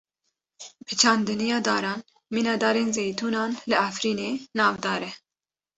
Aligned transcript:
Bi 0.85 0.93
çandiniya 1.01 1.59
daran, 1.69 2.01
mîna 2.33 2.55
darên 2.61 2.89
zeytûnan 2.95 3.51
li 3.69 3.75
Efrînê, 3.87 4.29
navdar 4.57 5.01
e. 5.09 5.11